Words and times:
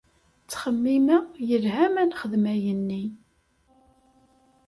Ttxemmimeɣ 0.43 1.23
yelha 1.47 1.85
ma 1.93 2.03
nexdem 2.09 2.45
ayenni. 2.53 3.03